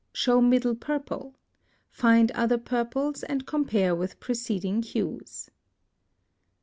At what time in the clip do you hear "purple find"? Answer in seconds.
0.77-2.31